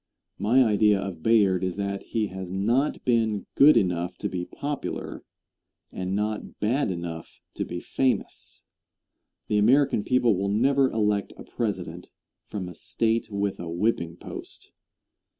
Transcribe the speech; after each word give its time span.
My 0.39 0.63
idea 0.63 0.99
of 0.99 1.21
Bayard 1.21 1.63
is 1.63 1.75
that 1.75 2.01
he 2.01 2.25
has 2.29 2.49
not 2.49 3.05
been 3.05 3.45
good 3.53 3.77
enough 3.77 4.17
to 4.17 4.29
be 4.29 4.45
popular, 4.45 5.23
and 5.91 6.15
not 6.15 6.59
bad 6.59 6.89
enough 6.89 7.39
to 7.53 7.65
be 7.65 7.79
famous. 7.79 8.63
The 9.47 9.59
American 9.59 10.03
people 10.03 10.35
will 10.35 10.49
never 10.49 10.89
elect 10.89 11.33
a 11.37 11.43
President 11.43 12.09
from 12.47 12.67
a 12.67 12.73
State 12.73 13.29
with 13.29 13.59
a 13.59 13.69
whipping 13.69 14.17
post. 14.17 14.71